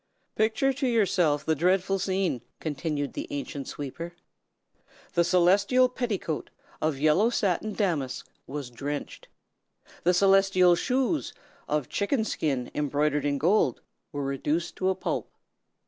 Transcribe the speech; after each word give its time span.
"Picture 0.35 0.73
to 0.73 0.87
yourself 0.87 1.45
the 1.45 1.53
dreadful 1.53 1.99
scene!" 1.99 2.41
continued 2.59 3.13
the 3.13 3.27
ancient 3.29 3.67
sweeper. 3.67 4.13
"The 5.13 5.23
Celestial 5.23 5.89
Petticoat, 5.89 6.49
of 6.81 6.97
yellow 6.97 7.29
satin 7.29 7.73
damask, 7.75 8.27
was 8.47 8.71
drenched. 8.71 9.27
The 10.03 10.15
Celestial 10.15 10.73
Shoes, 10.75 11.33
of 11.69 11.87
chicken 11.87 12.23
skin 12.25 12.71
embroidered 12.73 13.25
in 13.25 13.37
gold, 13.37 13.81
were 14.11 14.25
reduced 14.25 14.75
to 14.77 14.89
a 14.89 14.95
pulp. 14.95 15.29